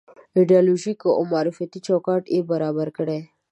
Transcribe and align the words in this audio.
ایدیالوژيک 0.37 0.99
او 1.17 1.23
معرفتي 1.31 1.79
چوکاټ 1.87 2.23
یې 2.33 2.39
برابر 2.51 2.87
کړی. 2.97 3.19